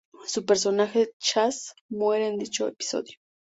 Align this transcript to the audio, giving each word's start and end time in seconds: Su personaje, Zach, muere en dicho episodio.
Su 0.25 0.45
personaje, 0.47 1.11
Zach, 1.19 1.75
muere 1.91 2.25
en 2.27 2.39
dicho 2.39 2.67
episodio. 2.67 3.19